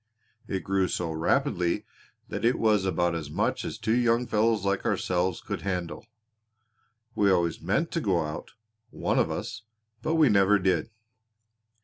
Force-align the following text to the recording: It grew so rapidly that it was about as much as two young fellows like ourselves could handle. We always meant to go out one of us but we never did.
It 0.47 0.63
grew 0.63 0.87
so 0.87 1.11
rapidly 1.11 1.85
that 2.27 2.43
it 2.43 2.57
was 2.57 2.85
about 2.85 3.13
as 3.13 3.29
much 3.29 3.63
as 3.63 3.77
two 3.77 3.93
young 3.95 4.25
fellows 4.25 4.65
like 4.65 4.83
ourselves 4.83 5.41
could 5.41 5.61
handle. 5.61 6.07
We 7.13 7.29
always 7.29 7.61
meant 7.61 7.91
to 7.91 8.01
go 8.01 8.23
out 8.25 8.53
one 8.89 9.19
of 9.19 9.29
us 9.29 9.61
but 10.01 10.15
we 10.15 10.27
never 10.27 10.57
did. 10.57 10.89